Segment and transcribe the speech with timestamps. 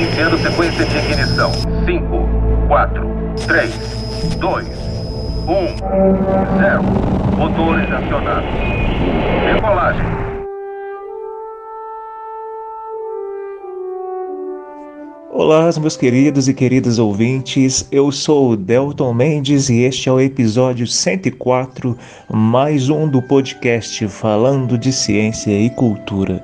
[0.00, 1.52] Iniciando sequência de ignição.
[1.52, 3.02] 5, 4,
[3.46, 3.70] 3,
[4.38, 4.70] 2, 1,
[6.58, 6.82] 0.
[7.36, 8.48] Motores acionados.
[9.44, 10.06] Decolagem.
[15.30, 17.86] Olá, meus queridos e queridas ouvintes.
[17.92, 21.94] Eu sou o Delton Mendes e este é o episódio 104,
[22.32, 26.42] mais um do podcast falando de ciência e cultura.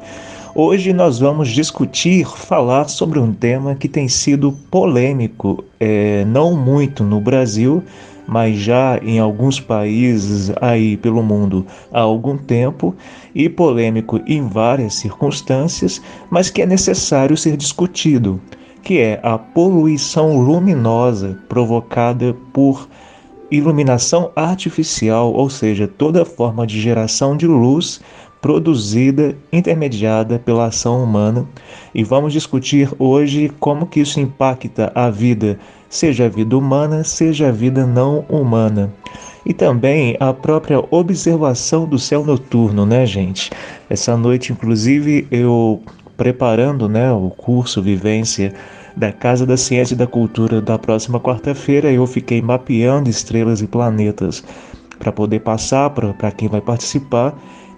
[0.58, 7.04] Hoje nós vamos discutir, falar sobre um tema que tem sido polêmico, é, não muito
[7.04, 7.82] no Brasil,
[8.26, 12.94] mas já em alguns países aí pelo mundo há algum tempo
[13.34, 18.40] e polêmico em várias circunstâncias, mas que é necessário ser discutido,
[18.82, 22.88] que é a poluição luminosa provocada por
[23.50, 28.00] iluminação artificial, ou seja, toda forma de geração de luz
[28.46, 31.44] produzida, intermediada pela ação humana,
[31.92, 37.48] e vamos discutir hoje como que isso impacta a vida, seja a vida humana, seja
[37.48, 38.88] a vida não humana.
[39.44, 43.50] E também a própria observação do céu noturno, né, gente?
[43.90, 45.82] Essa noite, inclusive, eu
[46.16, 48.54] preparando, né, o curso Vivência
[48.96, 53.66] da Casa da Ciência e da Cultura da próxima quarta-feira, eu fiquei mapeando estrelas e
[53.66, 54.44] planetas
[55.00, 57.36] para poder passar para quem vai participar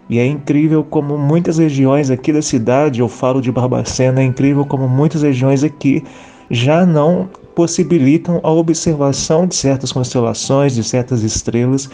[0.09, 4.65] e é incrível como muitas regiões aqui da cidade, eu falo de Barbacena, é incrível
[4.65, 6.03] como muitas regiões aqui
[6.51, 11.91] já não possibilitam a observação de certas constelações, de certas estrelas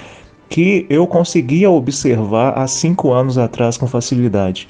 [0.49, 4.69] que eu conseguia observar há cinco anos atrás com facilidade.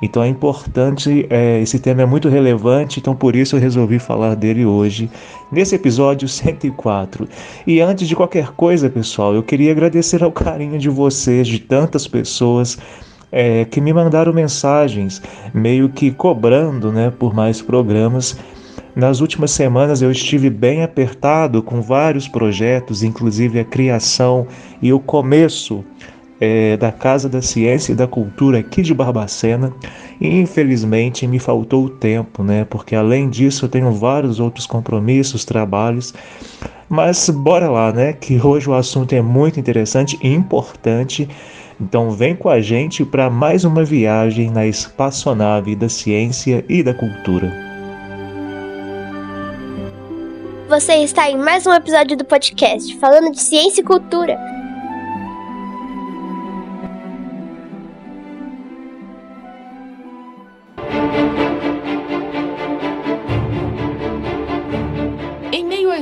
[0.00, 4.34] Então é importante, é, esse tema é muito relevante, então por isso eu resolvi falar
[4.34, 5.10] dele hoje,
[5.50, 7.28] nesse episódio 104.
[7.66, 12.06] E antes de qualquer coisa, pessoal, eu queria agradecer ao carinho de vocês, de tantas
[12.06, 12.78] pessoas
[13.32, 15.20] é, que me mandaram mensagens,
[15.52, 18.38] meio que cobrando né, por mais programas.
[18.94, 24.46] Nas últimas semanas eu estive bem apertado com vários projetos, inclusive a criação
[24.82, 25.84] e o começo
[26.40, 29.72] é, da Casa da Ciência e da Cultura aqui de Barbacena.
[30.20, 32.64] E infelizmente me faltou o tempo, né?
[32.64, 36.14] Porque além disso eu tenho vários outros compromissos, trabalhos.
[36.88, 38.12] Mas bora lá, né?
[38.12, 41.28] Que hoje o assunto é muito interessante e importante.
[41.80, 46.92] Então vem com a gente para mais uma viagem na espaçonave da ciência e da
[46.92, 47.68] cultura.
[50.68, 54.57] Você está em mais um episódio do podcast falando de ciência e cultura.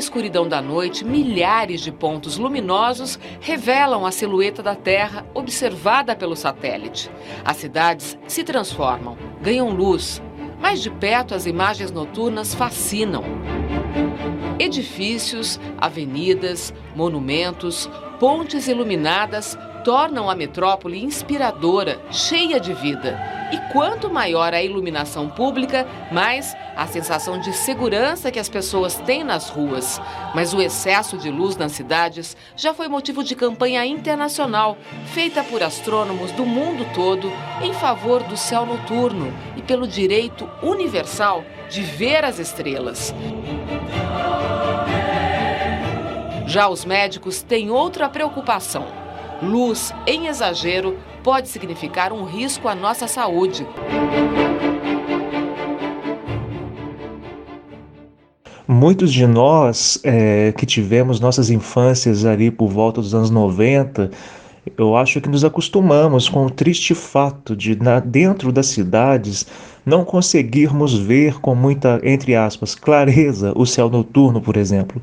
[0.06, 7.10] Escuridão da noite, milhares de pontos luminosos revelam a silhueta da Terra observada pelo satélite.
[7.44, 10.22] As cidades se transformam, ganham luz.
[10.60, 13.24] Mais de perto, as imagens noturnas fascinam.
[14.58, 17.90] Edifícios, avenidas, monumentos,
[18.20, 23.16] pontes iluminadas tornam a metrópole inspiradora, cheia de vida.
[23.52, 29.22] E quanto maior a iluminação pública, mais a sensação de segurança que as pessoas têm
[29.22, 30.00] nas ruas.
[30.34, 34.76] Mas o excesso de luz nas cidades já foi motivo de campanha internacional,
[35.14, 37.32] feita por astrônomos do mundo todo
[37.62, 43.14] em favor do céu noturno e pelo direito universal de ver as estrelas.
[46.44, 49.05] Já os médicos têm outra preocupação
[49.42, 53.66] Luz em exagero pode significar um risco à nossa saúde.
[58.66, 64.10] Muitos de nós é, que tivemos nossas infâncias ali por volta dos anos 90,
[64.76, 69.46] eu acho que nos acostumamos com o triste fato de, na, dentro das cidades,
[69.84, 75.00] não conseguirmos ver com muita, entre aspas, clareza o céu noturno, por exemplo.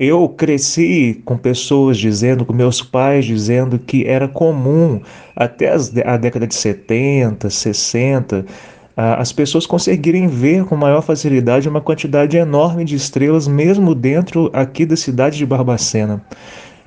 [0.00, 4.98] Eu cresci com pessoas dizendo, com meus pais dizendo que era comum
[5.36, 8.46] até as, a década de 70, 60,
[8.96, 14.86] as pessoas conseguirem ver com maior facilidade uma quantidade enorme de estrelas, mesmo dentro aqui
[14.86, 16.24] da cidade de Barbacena.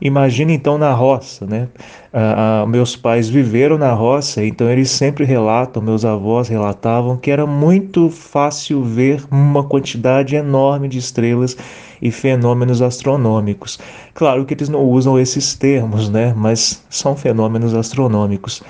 [0.01, 1.69] Imagine então na roça, né?
[2.11, 7.45] Ah, meus pais viveram na roça, então eles sempre relatam, meus avós relatavam que era
[7.45, 11.55] muito fácil ver uma quantidade enorme de estrelas
[12.03, 13.79] e fenômenos astronômicos.
[14.13, 16.33] Claro que eles não usam esses termos, né?
[16.35, 18.61] Mas são fenômenos astronômicos.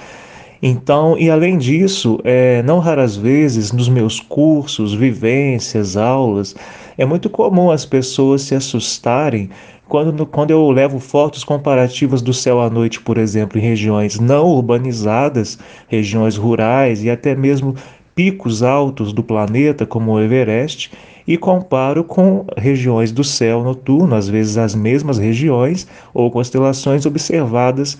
[0.61, 6.55] Então, e além disso, é, não raras vezes nos meus cursos, vivências, aulas,
[6.95, 9.49] é muito comum as pessoas se assustarem
[9.89, 14.45] quando, quando eu levo fotos comparativas do céu à noite, por exemplo, em regiões não
[14.45, 17.75] urbanizadas, regiões rurais e até mesmo
[18.15, 20.91] picos altos do planeta, como o Everest,
[21.27, 27.97] e comparo com regiões do céu noturno, às vezes as mesmas regiões ou constelações observadas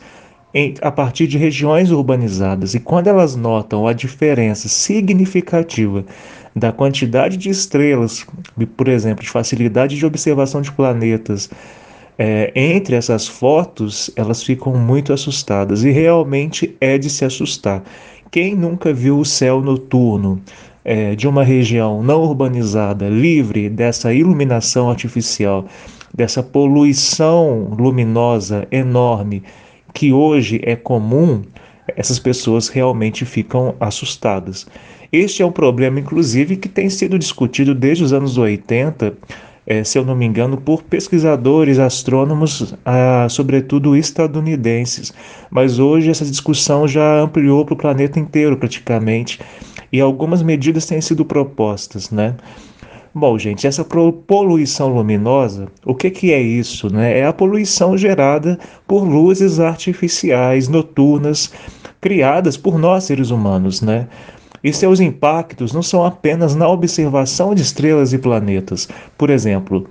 [0.53, 2.75] em, a partir de regiões urbanizadas.
[2.75, 6.05] E quando elas notam a diferença significativa
[6.55, 8.25] da quantidade de estrelas,
[8.77, 11.49] por exemplo, de facilidade de observação de planetas,
[12.17, 15.83] é, entre essas fotos, elas ficam muito assustadas.
[15.83, 17.83] E realmente é de se assustar.
[18.29, 20.41] Quem nunca viu o céu noturno
[20.85, 25.65] é, de uma região não urbanizada, livre dessa iluminação artificial,
[26.13, 29.44] dessa poluição luminosa enorme
[29.94, 31.44] que hoje é comum,
[31.95, 34.65] essas pessoas realmente ficam assustadas.
[35.12, 39.13] Este é um problema, inclusive, que tem sido discutido desde os anos 80,
[39.65, 45.13] é, se eu não me engano, por pesquisadores astrônomos, ah, sobretudo estadunidenses.
[45.51, 49.39] Mas hoje essa discussão já ampliou para o planeta inteiro, praticamente,
[49.94, 52.36] e algumas medidas têm sido propostas, né?
[53.13, 56.92] Bom, gente, essa poluição luminosa, o que, que é isso?
[56.92, 57.19] Né?
[57.19, 58.57] É a poluição gerada
[58.88, 61.54] por luzes artificiais noturnas
[62.01, 64.07] criadas por nós seres humanos, né?
[64.63, 68.90] E seus impactos não são apenas na observação de estrelas e planetas.
[69.16, 69.88] Por exemplo,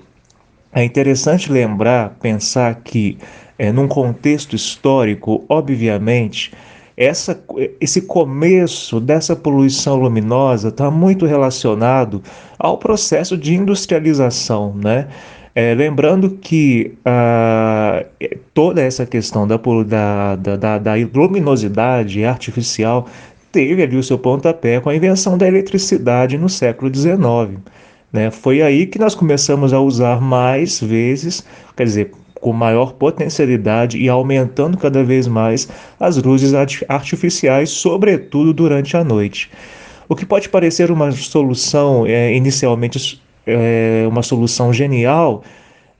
[0.73, 3.19] é interessante lembrar, pensar que,
[3.57, 6.51] é, num contexto histórico, obviamente,
[7.03, 7.43] essa,
[7.81, 12.23] esse começo dessa poluição luminosa está muito relacionado
[12.59, 15.09] ao processo de industrialização, né?
[15.55, 18.07] É, lembrando que ah,
[18.55, 19.59] toda essa questão da,
[20.37, 23.07] da, da, da, luminosidade artificial
[23.51, 27.61] teve ali o seu pontapé com a invenção da eletricidade no século XIX.
[28.11, 28.31] Né?
[28.31, 31.45] Foi aí que nós começamos a usar mais vezes,
[31.77, 35.69] quer dizer, com maior potencialidade e aumentando cada vez mais
[35.99, 36.53] as luzes
[36.89, 39.49] artificiais, sobretudo durante a noite.
[40.09, 45.45] O que pode parecer uma solução é, inicialmente é, uma solução genial,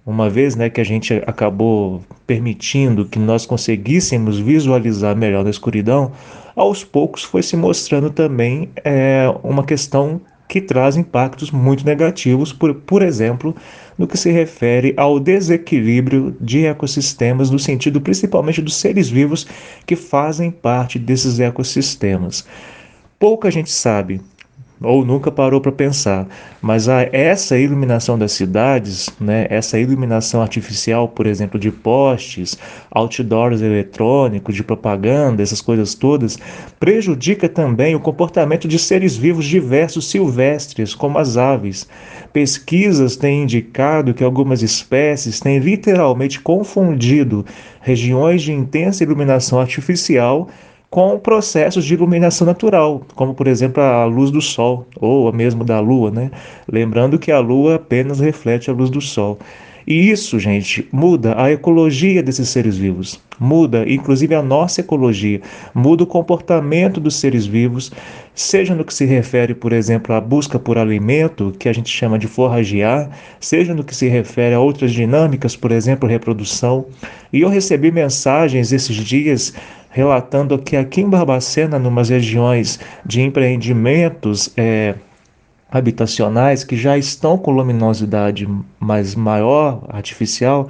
[0.05, 6.11] uma vez né, que a gente acabou permitindo que nós conseguíssemos visualizar melhor na escuridão,
[6.57, 10.21] aos poucos foi se mostrando também é, uma questão
[10.53, 13.57] que traz impactos muito negativos, por, por exemplo,
[13.97, 19.47] no que se refere ao desequilíbrio de ecossistemas, no sentido principalmente dos seres vivos
[19.87, 22.47] que fazem parte desses ecossistemas.
[23.19, 24.21] Pouca gente sabe
[24.83, 26.27] ou nunca parou para pensar.
[26.61, 32.59] Mas a, essa iluminação das cidades, né, essa iluminação artificial, por exemplo, de postes,
[32.91, 36.39] outdoors eletrônicos, de propaganda, essas coisas todas,
[36.79, 41.89] prejudica também o comportamento de seres vivos diversos silvestres, como as aves.
[42.33, 47.45] Pesquisas têm indicado que algumas espécies têm literalmente confundido
[47.81, 50.49] regiões de intensa iluminação artificial
[50.93, 55.81] com processos de iluminação natural, como por exemplo a luz do sol ou mesmo da
[55.81, 56.31] lua, né?
[56.71, 59.39] Lembrando que a lua apenas reflete a luz do sol.
[59.87, 65.41] E isso, gente, muda a ecologia desses seres vivos, muda inclusive a nossa ecologia,
[65.75, 67.91] muda o comportamento dos seres vivos,
[68.35, 72.19] seja no que se refere, por exemplo, à busca por alimento, que a gente chama
[72.19, 76.85] de forragear, seja no que se refere a outras dinâmicas, por exemplo, reprodução.
[77.33, 79.55] E eu recebi mensagens esses dias
[79.93, 84.95] relatando que aqui em Barbacena, numas regiões de empreendimentos é,
[85.71, 88.49] habitacionais que já estão com luminosidade
[88.81, 90.69] mais maior, artificial,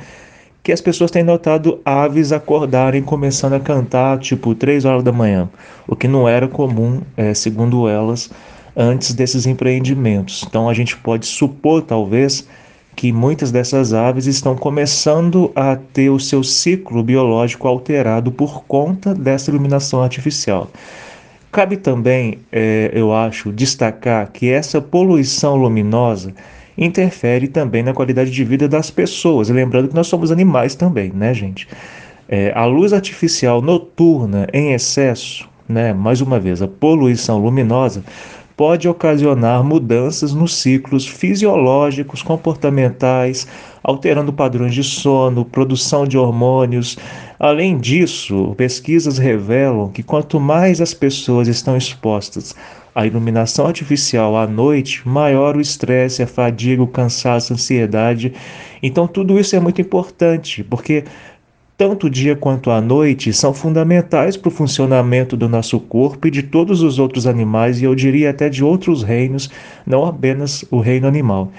[0.62, 5.48] que as pessoas têm notado aves acordarem começando a cantar tipo 3 horas da manhã,
[5.86, 8.28] o que não era comum, é, segundo elas,
[8.76, 10.44] antes desses empreendimentos.
[10.48, 12.46] Então a gente pode supor, talvez,
[12.94, 19.14] que muitas dessas aves estão começando a ter o seu ciclo biológico alterado por conta
[19.14, 20.70] dessa iluminação artificial.
[21.50, 26.32] Cabe também, é, eu acho, destacar que essa poluição luminosa
[26.76, 29.50] interfere também na qualidade de vida das pessoas.
[29.50, 31.68] Lembrando que nós somos animais também, né, gente?
[32.28, 38.02] É, a luz artificial noturna em excesso, né, mais uma vez, a poluição luminosa
[38.56, 43.46] pode ocasionar mudanças nos ciclos fisiológicos, comportamentais,
[43.82, 46.96] alterando padrões de sono, produção de hormônios.
[47.38, 52.54] Além disso, pesquisas revelam que quanto mais as pessoas estão expostas
[52.94, 58.34] à iluminação artificial à noite, maior o estresse, a fadiga, o cansaço, a ansiedade.
[58.82, 61.04] Então, tudo isso é muito importante, porque
[61.82, 66.30] tanto o dia quanto a noite são fundamentais para o funcionamento do nosso corpo e
[66.30, 69.50] de todos os outros animais, e eu diria até de outros reinos,
[69.84, 71.50] não apenas o reino animal.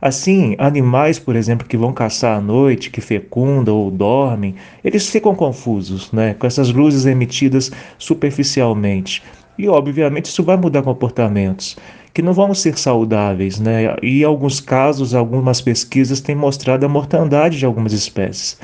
[0.00, 5.34] Assim, animais, por exemplo, que vão caçar à noite, que fecundam ou dormem, eles ficam
[5.34, 9.20] confusos, né, com essas luzes emitidas superficialmente.
[9.58, 11.76] E, obviamente, isso vai mudar comportamentos
[12.14, 13.96] que não vão ser saudáveis, né?
[14.00, 18.58] E em alguns casos, algumas pesquisas têm mostrado a mortandade de algumas espécies.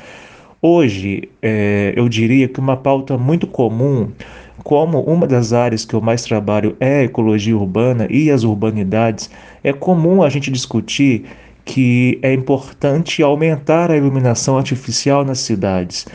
[0.61, 4.09] Hoje, é, eu diria que uma pauta muito comum,
[4.61, 9.29] como uma das áreas que eu mais trabalho é a ecologia urbana e as urbanidades,
[9.63, 11.23] é comum a gente discutir
[11.63, 16.05] que é importante aumentar a iluminação artificial nas cidades.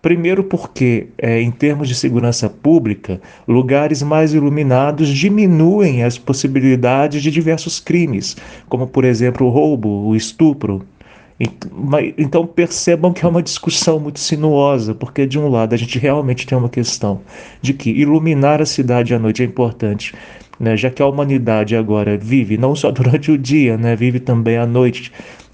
[0.00, 7.30] Primeiro, porque, é, em termos de segurança pública, lugares mais iluminados diminuem as possibilidades de
[7.30, 8.36] diversos crimes,
[8.68, 10.86] como, por exemplo, o roubo, o estupro.
[12.18, 16.46] Então percebam que é uma discussão muito sinuosa, porque de um lado a gente realmente
[16.46, 17.22] tem uma questão
[17.62, 20.14] de que iluminar a cidade à noite é importante,
[20.58, 20.76] né?
[20.76, 23.96] já que a humanidade agora vive não só durante o dia, né?
[23.96, 25.10] vive também à noite,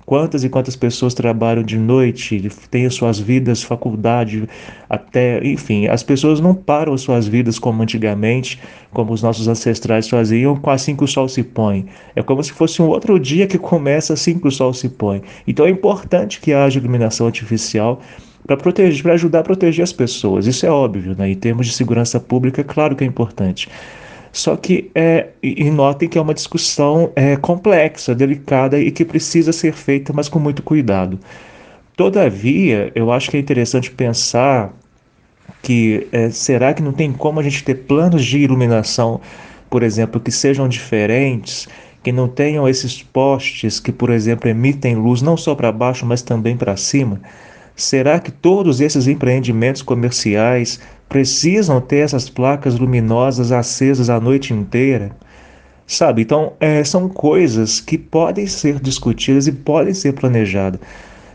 [0.07, 4.49] Quantas e quantas pessoas trabalham de noite, têm suas vidas, faculdade,
[4.89, 8.61] até, enfim, as pessoas não param suas vidas como antigamente,
[8.93, 11.87] como os nossos ancestrais faziam, assim que o sol se põe.
[12.15, 15.23] É como se fosse um outro dia que começa assim que o sol se põe.
[15.45, 18.01] Então é importante que haja iluminação artificial
[18.47, 20.47] para proteger, para ajudar a proteger as pessoas.
[20.47, 21.29] Isso é óbvio, né?
[21.29, 23.69] Em termos de segurança pública, é claro que é importante.
[24.37, 29.51] Só que, é, e, notem que é uma discussão é, complexa, delicada e que precisa
[29.51, 31.19] ser feita, mas com muito cuidado.
[31.97, 34.75] Todavia, eu acho que é interessante pensar
[35.63, 39.23] que é, será que não tem como a gente ter planos de iluminação,
[39.71, 41.67] por exemplo, que sejam diferentes,
[42.03, 46.21] que não tenham esses postes que, por exemplo, emitem luz não só para baixo, mas
[46.21, 47.23] também para cima?
[47.77, 50.81] Será que todos esses empreendimentos comerciais
[51.11, 55.15] precisam ter essas placas luminosas acesas a noite inteira?
[55.87, 56.23] Sabe?
[56.23, 60.81] Então, é, são coisas que podem ser discutidas e podem ser planejadas.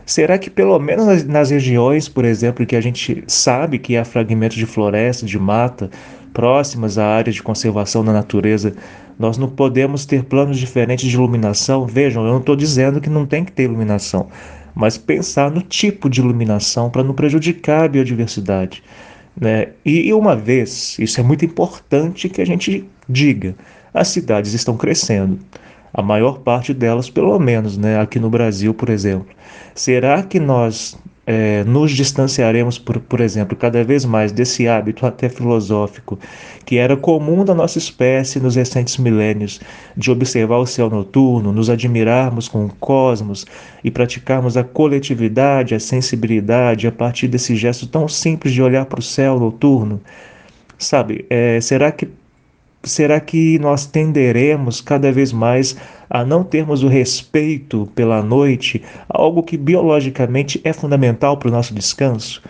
[0.04, 4.04] Será que, pelo menos nas, nas regiões, por exemplo, que a gente sabe que há
[4.04, 5.90] fragmentos de floresta, de mata,
[6.34, 8.74] próximas à área de conservação da natureza,
[9.16, 11.86] nós não podemos ter planos diferentes de iluminação?
[11.86, 14.28] Vejam, eu não estou dizendo que não tem que ter iluminação
[14.74, 18.82] mas pensar no tipo de iluminação para não prejudicar a biodiversidade.
[19.38, 19.68] Né?
[19.84, 23.54] E, uma vez, isso é muito importante que a gente diga,
[23.92, 25.38] as cidades estão crescendo.
[25.92, 29.28] A maior parte delas, pelo menos, né, aqui no Brasil, por exemplo.
[29.74, 35.28] Será que nós é, nos distanciaremos, por, por exemplo, cada vez mais desse hábito até
[35.28, 36.18] filosófico
[36.64, 39.60] que era comum da nossa espécie nos recentes milênios,
[39.96, 43.46] de observar o céu noturno, nos admirarmos com o cosmos
[43.84, 49.00] e praticarmos a coletividade, a sensibilidade a partir desse gesto tão simples de olhar para
[49.00, 50.00] o céu noturno?
[50.78, 52.08] Sabe, é, será que
[52.84, 55.76] será que nós tenderemos cada vez mais
[56.08, 61.74] a não termos o respeito pela noite, algo que biologicamente é fundamental para o nosso
[61.74, 62.42] descanso?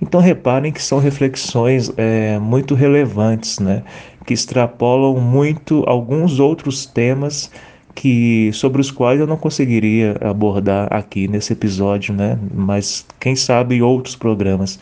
[0.00, 3.82] Então reparem que são reflexões é, muito relevantes, né?
[4.24, 7.50] que extrapolam muito alguns outros temas
[7.94, 12.38] que sobre os quais eu não conseguiria abordar aqui nesse episódio, né?
[12.54, 14.78] Mas quem sabe outros programas.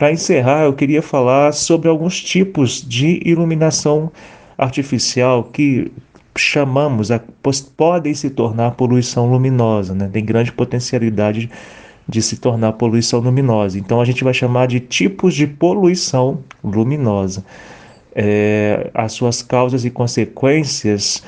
[0.00, 4.10] Para encerrar, eu queria falar sobre alguns tipos de iluminação
[4.56, 5.92] artificial que
[6.34, 7.20] chamamos, a,
[7.76, 10.08] podem se tornar poluição luminosa, né?
[10.10, 11.50] tem grande potencialidade
[12.08, 13.78] de se tornar poluição luminosa.
[13.78, 17.44] Então a gente vai chamar de tipos de poluição luminosa.
[18.14, 21.22] É, as suas causas e consequências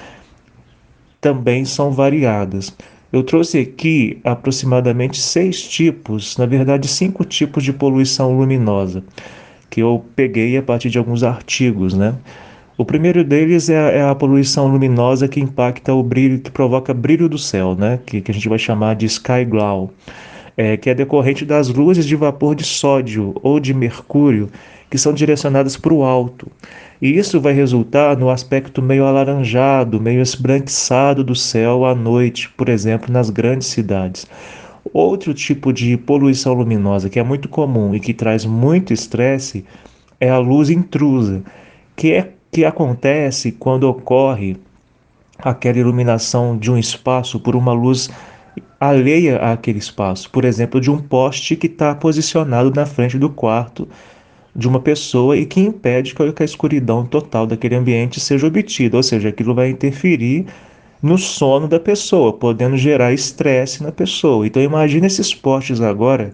[1.21, 2.75] também são variadas.
[3.13, 9.05] Eu trouxe aqui aproximadamente seis tipos, na verdade, cinco tipos de poluição luminosa,
[9.69, 12.15] que eu peguei a partir de alguns artigos, né?
[12.79, 16.95] O primeiro deles é a, é a, poluição luminosa que impacta o brilho, que provoca
[16.95, 18.01] brilho do céu, né?
[18.07, 19.93] que, que a gente vai chamar de sky glow,
[20.57, 24.49] é, que é decorrente das luzes de vapor de sódio ou de mercúrio
[24.93, 26.53] que são direcionadas para o alto.
[27.01, 32.69] E isso vai resultar no aspecto meio alaranjado, meio esbranquiçado do céu à noite, por
[32.69, 34.27] exemplo, nas grandes cidades.
[34.93, 39.65] Outro tipo de poluição luminosa que é muito comum e que traz muito estresse
[40.21, 41.43] é a luz intrusa,
[41.97, 44.59] que é que acontece quando ocorre
[45.39, 48.11] aquela iluminação de um espaço por uma luz
[48.79, 50.29] alheia àquele espaço.
[50.29, 53.89] Por exemplo, de um poste que está posicionado na frente do quarto
[54.55, 59.03] de uma pessoa e que impede que a escuridão total daquele ambiente seja obtida, ou
[59.03, 60.47] seja, aquilo vai interferir
[61.03, 64.47] no sono da pessoa, podendo gerar estresse na pessoa.
[64.47, 66.33] Então imagine esses postes agora,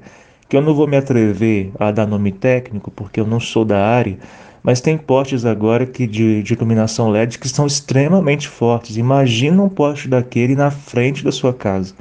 [0.49, 3.87] que eu não vou me atrever a dar nome técnico, porque eu não sou da
[3.87, 4.19] área,
[4.63, 8.97] mas tem postes agora que de, de iluminação LED que são extremamente fortes.
[8.97, 11.95] Imagina um poste daquele na frente da sua casa.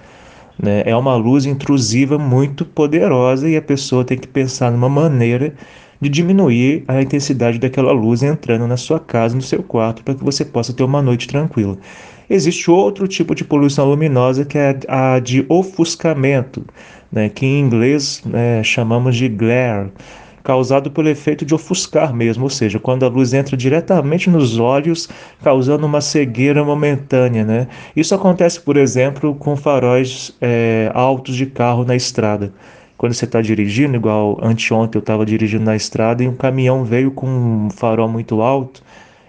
[0.62, 0.82] Né?
[0.86, 5.54] É uma luz intrusiva muito poderosa e a pessoa tem que pensar numa maneira
[6.00, 10.24] de diminuir a intensidade daquela luz entrando na sua casa, no seu quarto, para que
[10.24, 11.78] você possa ter uma noite tranquila.
[12.30, 16.66] Existe outro tipo de poluição luminosa que é a de ofuscamento,
[17.12, 19.90] né, que em inglês né, chamamos de glare,
[20.44, 25.10] causado pelo efeito de ofuscar mesmo, ou seja, quando a luz entra diretamente nos olhos,
[25.44, 27.44] causando uma cegueira momentânea.
[27.44, 27.68] Né?
[27.94, 32.54] Isso acontece, por exemplo, com faróis é, altos de carro na estrada
[32.98, 37.12] quando você está dirigindo, igual anteontem eu estava dirigindo na estrada e um caminhão veio
[37.12, 38.82] com um farol muito alto,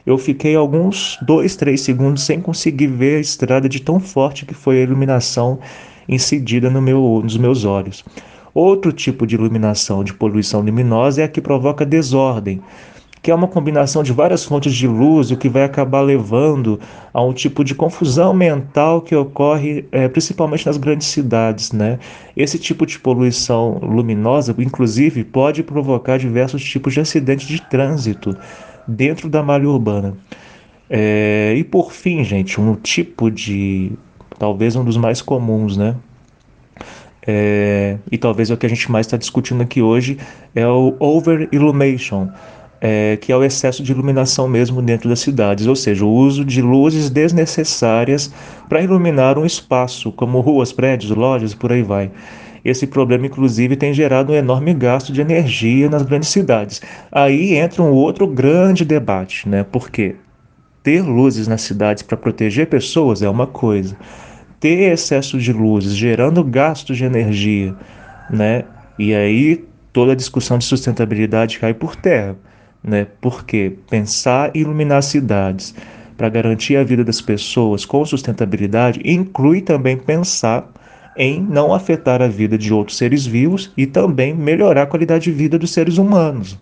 [0.06, 4.54] eu fiquei alguns dois, três segundos sem conseguir ver a estrada de tão forte que
[4.54, 5.58] foi a iluminação
[6.08, 8.02] incidida no meu, nos meus olhos.
[8.54, 12.62] Outro tipo de iluminação de poluição luminosa é a que provoca desordem
[13.22, 16.80] que é uma combinação de várias fontes de luz, o que vai acabar levando
[17.12, 21.72] a um tipo de confusão mental que ocorre é, principalmente nas grandes cidades.
[21.72, 21.98] Né?
[22.37, 28.37] Esse tipo de poluição luminosa, inclusive, pode provocar diversos tipos de acidentes de trânsito
[28.87, 30.16] dentro da malha urbana.
[30.88, 33.92] É, e por fim, gente, um tipo de.
[34.38, 35.94] talvez um dos mais comuns, né?
[37.26, 40.16] É, e talvez é o que a gente mais está discutindo aqui hoje,
[40.54, 42.30] é o over illumination
[42.80, 46.44] é, que é o excesso de iluminação mesmo dentro das cidades, ou seja, o uso
[46.44, 48.32] de luzes desnecessárias
[48.68, 52.11] para iluminar um espaço, como ruas, prédios, lojas, por aí vai.
[52.64, 56.82] Esse problema, inclusive, tem gerado um enorme gasto de energia nas grandes cidades.
[57.11, 59.64] Aí entra um outro grande debate, né?
[59.64, 60.16] Porque
[60.82, 63.97] ter luzes nas cidades para proteger pessoas é uma coisa,
[64.61, 67.75] ter excesso de luzes gerando gastos de energia,
[68.30, 68.64] né?
[68.98, 72.37] E aí toda a discussão de sustentabilidade cai por terra
[72.82, 73.06] né?
[73.20, 75.74] Porque pensar e iluminar cidades
[76.16, 80.68] para garantir a vida das pessoas com sustentabilidade inclui também pensar
[81.16, 85.32] em não afetar a vida de outros seres vivos e também melhorar a qualidade de
[85.32, 86.58] vida dos seres humanos.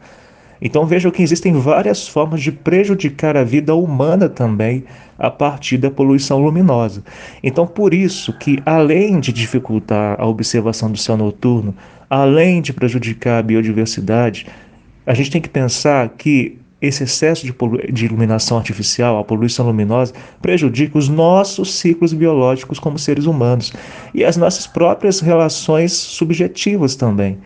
[0.61, 4.85] Então vejam que existem várias formas de prejudicar a vida humana também
[5.19, 7.03] a partir da poluição luminosa.
[7.43, 11.75] Então por isso que além de dificultar a observação do céu noturno,
[12.09, 14.47] além de prejudicar a biodiversidade,
[15.07, 17.55] a gente tem que pensar que esse excesso de,
[17.93, 23.73] de, iluminação artificial, a poluição luminosa, prejudica os nossos ciclos biológicos como seres humanos
[24.13, 27.39] e as nossas próprias relações subjetivas também.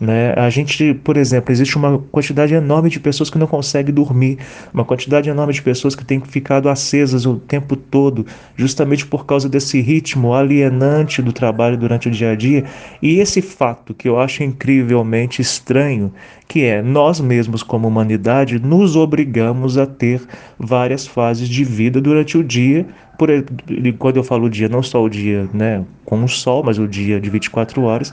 [0.00, 0.32] Né?
[0.36, 4.38] A gente, por exemplo, existe uma quantidade enorme de pessoas que não conseguem dormir,
[4.72, 8.24] uma quantidade enorme de pessoas que têm ficado acesas o tempo todo,
[8.56, 12.64] justamente por causa desse ritmo alienante do trabalho durante o dia a dia.
[13.02, 16.12] E esse fato que eu acho incrivelmente estranho,
[16.46, 20.22] que é nós mesmos, como humanidade, nos obrigamos a ter
[20.58, 22.86] várias fases de vida durante o dia.
[23.18, 23.28] Por,
[23.98, 27.20] quando eu falo dia, não só o dia né, com o sol, mas o dia
[27.20, 28.12] de 24 horas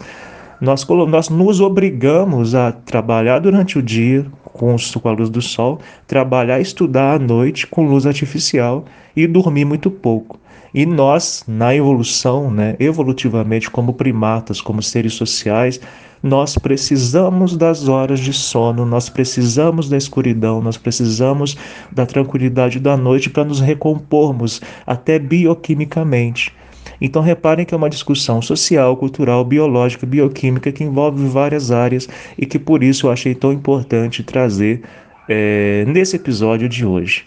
[0.62, 5.80] nós, nós nos obrigamos a trabalhar durante o dia com, com a luz do sol,
[6.08, 10.40] trabalhar e estudar à noite com luz artificial e dormir muito pouco.
[10.74, 15.80] E nós, na evolução, né, evolutivamente, como primatas, como seres sociais,
[16.22, 21.56] nós precisamos das horas de sono, nós precisamos da escuridão, nós precisamos
[21.92, 26.52] da tranquilidade da noite para nos recompormos, até bioquimicamente.
[27.00, 32.46] Então reparem que é uma discussão social, cultural, biológica, bioquímica que envolve várias áreas e
[32.46, 34.82] que por isso eu achei tão importante trazer
[35.28, 37.26] é, nesse episódio de hoje.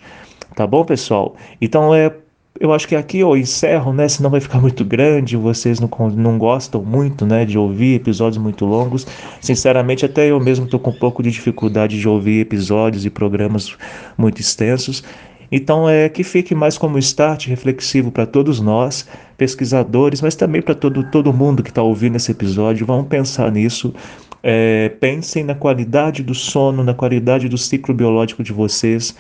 [0.55, 1.37] Tá bom, pessoal?
[1.61, 2.13] Então é
[2.61, 4.09] eu acho que aqui eu encerro, né?
[4.09, 7.45] Senão vai ficar muito grande, vocês não, não gostam muito, né?
[7.45, 9.07] De ouvir episódios muito longos.
[9.41, 13.77] Sinceramente, até eu mesmo estou com um pouco de dificuldade de ouvir episódios e programas
[14.17, 15.05] muito extensos.
[15.51, 20.75] Então, é que fique mais como start reflexivo para todos nós, pesquisadores, mas também para
[20.75, 22.87] todo, todo mundo que está ouvindo esse episódio.
[22.87, 23.95] Vamos pensar nisso.
[24.43, 29.15] É, pensem na qualidade do sono, na qualidade do ciclo biológico de vocês.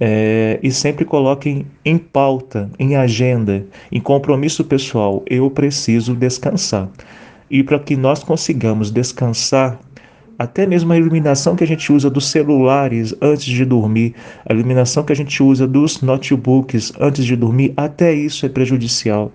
[0.00, 6.88] É, e sempre coloquem em pauta, em agenda, em compromisso pessoal: eu preciso descansar.
[7.50, 9.78] E para que nós consigamos descansar,
[10.42, 15.04] até mesmo a iluminação que a gente usa dos celulares antes de dormir, a iluminação
[15.04, 19.30] que a gente usa dos notebooks antes de dormir, até isso é prejudicial.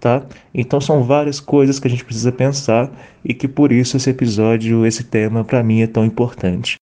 [0.00, 0.22] Tá?
[0.54, 2.90] Então são várias coisas que a gente precisa pensar
[3.22, 6.76] e que por isso esse episódio, esse tema para mim é tão importante.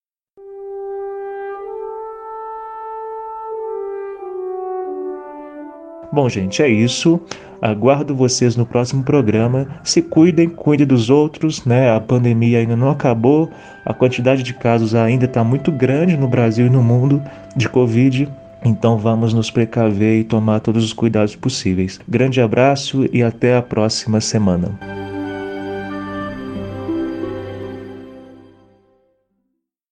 [6.13, 7.21] Bom, gente, é isso.
[7.61, 9.66] Aguardo vocês no próximo programa.
[9.83, 11.90] Se cuidem, cuidem dos outros, né?
[11.95, 13.51] A pandemia ainda não acabou,
[13.85, 17.23] a quantidade de casos ainda está muito grande no Brasil e no mundo
[17.57, 18.29] de Covid.
[18.64, 22.01] Então vamos nos precaver e tomar todos os cuidados possíveis.
[22.09, 25.06] Grande abraço e até a próxima semana.